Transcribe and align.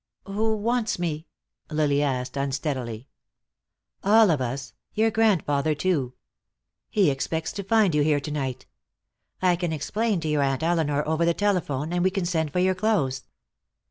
"Who 0.25 0.57
wants 0.57 0.97
me?" 0.97 1.27
Lily 1.69 2.01
asked, 2.01 2.35
unsteadily. 2.35 3.07
"All 4.03 4.31
of 4.31 4.41
us. 4.41 4.73
Your 4.95 5.11
grandfather, 5.11 5.75
too. 5.75 6.15
He 6.89 7.11
expects 7.11 7.51
to 7.53 7.63
find 7.63 7.93
you 7.93 8.01
here 8.01 8.19
to 8.19 8.31
night. 8.31 8.65
I 9.43 9.55
can 9.55 9.71
explain 9.71 10.19
to 10.21 10.27
your 10.27 10.41
Aunt 10.41 10.63
Elinor 10.63 11.07
over 11.07 11.23
the 11.23 11.35
telephone, 11.35 11.93
and 11.93 12.03
we 12.03 12.09
can 12.09 12.25
send 12.25 12.51
for 12.51 12.57
your 12.57 12.73
clothes." 12.73 13.25